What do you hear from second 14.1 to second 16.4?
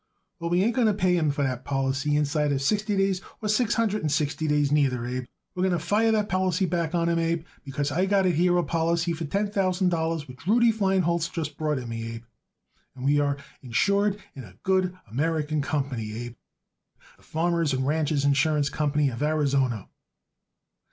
in a good American company, Abe,